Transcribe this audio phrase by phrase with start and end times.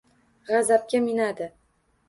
[0.51, 1.51] Gʻazabga minadi